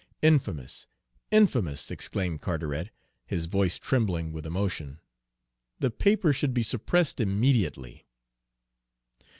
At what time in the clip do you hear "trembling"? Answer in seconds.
3.77-4.31